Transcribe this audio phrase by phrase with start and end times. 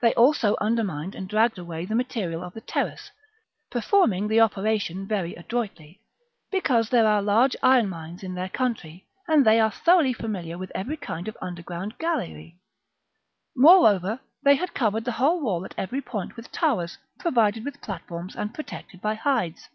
[0.00, 3.10] They also undermined and dragged away the material of the terrace,
[3.70, 6.00] performing the opera tion very adroitly,
[6.50, 10.72] because there are large iron mines in their country, and they are thoroughly familiar with
[10.74, 12.56] every kifid of underground gallery.
[13.54, 18.34] Moreover, they had covered the whole wall at every point with towers, provided with platforms,
[18.36, 19.68] and protected by hides.